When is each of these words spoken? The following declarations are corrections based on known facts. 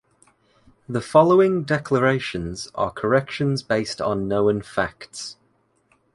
The 0.89 0.99
following 0.99 1.61
declarations 1.63 2.71
are 2.73 2.89
corrections 2.89 3.61
based 3.61 4.01
on 4.01 4.27
known 4.27 4.63
facts. 4.63 5.37